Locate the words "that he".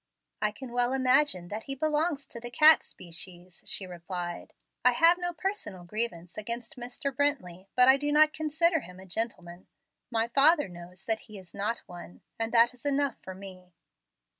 1.49-1.75, 11.05-11.37